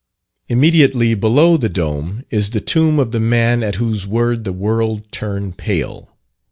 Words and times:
Immediately 0.47 1.13
below 1.13 1.57
the 1.57 1.69
dome 1.69 2.23
is 2.31 2.49
the 2.49 2.59
tomb 2.59 2.97
of 2.97 3.11
the 3.11 3.19
man 3.19 3.61
at 3.61 3.75
whose 3.75 4.07
word 4.07 4.45
the 4.45 4.51
world 4.51 5.03
turned 5.11 5.59
pale. 5.59 6.09